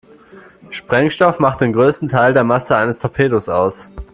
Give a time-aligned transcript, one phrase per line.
[0.71, 3.87] Sprengstoff macht den größten Teil der Masse eines Torpedos aus.